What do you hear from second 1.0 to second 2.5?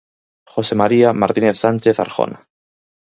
Martínez Sánchez Arjona.